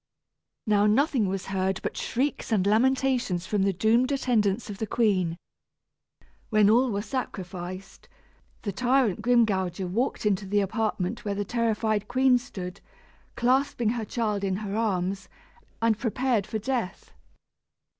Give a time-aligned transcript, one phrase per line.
[0.65, 5.37] Now nothing was heard but shrieks and lamentations from the doomed attendants of the queen.
[6.49, 8.09] When all were sacrificed,
[8.63, 12.81] the tyrant Grimgouger walked into the apartment where the terrified queen stood,
[13.35, 15.29] clasping her child in her arms,
[15.83, 17.11] and prepared for death.